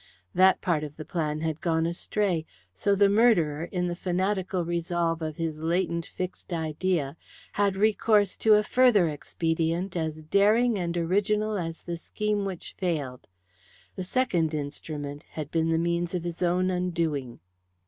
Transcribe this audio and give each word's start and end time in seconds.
That 0.33 0.61
part 0.61 0.83
of 0.83 0.97
the 0.97 1.05
plan 1.05 1.41
had 1.41 1.61
gone 1.61 1.85
astray, 1.85 2.47
so 2.73 2.95
the 2.95 3.07
murderer, 3.07 3.65
in 3.65 3.85
the 3.85 3.95
fanatical 3.95 4.65
resolve 4.65 5.21
of 5.21 5.35
his 5.37 5.59
latent 5.59 6.07
fixed 6.07 6.51
idea, 6.51 7.15
had 7.51 7.75
recourse 7.75 8.35
to 8.37 8.55
a 8.55 8.63
further 8.63 9.07
expedient 9.07 9.95
as 9.95 10.23
daring 10.23 10.79
and 10.79 10.97
original 10.97 11.55
as 11.55 11.83
the 11.83 11.97
scheme 11.97 12.45
which 12.45 12.73
failed. 12.79 13.27
The 13.95 14.03
second 14.03 14.55
instrument 14.55 15.21
had 15.33 15.51
been 15.51 15.69
the 15.69 15.77
means 15.77 16.15
of 16.15 16.23
his 16.23 16.41
own 16.41 16.71
undoing. 16.71 17.39